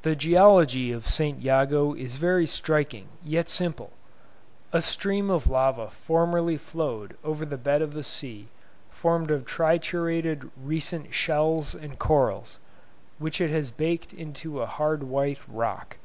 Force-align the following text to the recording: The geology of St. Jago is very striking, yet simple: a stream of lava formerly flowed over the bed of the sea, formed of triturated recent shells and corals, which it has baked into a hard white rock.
The 0.00 0.16
geology 0.16 0.92
of 0.92 1.06
St. 1.06 1.42
Jago 1.42 1.92
is 1.92 2.16
very 2.16 2.46
striking, 2.46 3.08
yet 3.22 3.50
simple: 3.50 3.92
a 4.72 4.80
stream 4.80 5.28
of 5.28 5.46
lava 5.46 5.90
formerly 5.90 6.56
flowed 6.56 7.18
over 7.22 7.44
the 7.44 7.58
bed 7.58 7.82
of 7.82 7.92
the 7.92 8.02
sea, 8.02 8.48
formed 8.88 9.30
of 9.30 9.44
triturated 9.44 10.50
recent 10.56 11.12
shells 11.12 11.74
and 11.74 11.98
corals, 11.98 12.56
which 13.18 13.42
it 13.42 13.50
has 13.50 13.70
baked 13.70 14.14
into 14.14 14.62
a 14.62 14.64
hard 14.66 15.02
white 15.02 15.40
rock. 15.46 15.98